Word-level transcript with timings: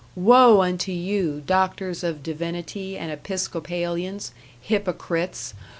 Woe 0.15 0.61
unto 0.63 0.91
you, 0.91 1.43
doctors 1.45 2.03
of 2.03 2.23
divinity 2.23 2.97
and 2.97 3.11
Episcopalians, 3.11 4.31
hypocrites! 4.59 5.53